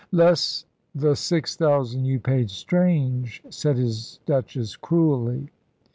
[0.11, 5.49] "Less the six thousand you paid Strange," said his Duchess, cruelly.